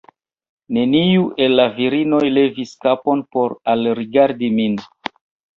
Neniu 0.77 1.27
el 1.47 1.53
la 1.59 1.67
virinoj 1.75 2.23
levis 2.39 2.73
kapon 2.87 3.21
por 3.37 3.55
alrigardi 3.75 4.51
min. 4.57 4.81